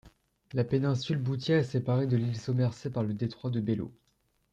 [0.53, 3.91] La péninsule Boothia est séparée de l'île Somerset par le détroit de Bellot.